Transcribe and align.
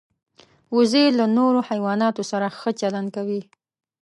وزې 0.75 1.05
له 1.19 1.25
نورو 1.37 1.59
حیواناتو 1.69 2.21
سره 2.31 2.47
ښه 2.59 2.71
چلند 2.81 3.09
کوي 3.15 3.41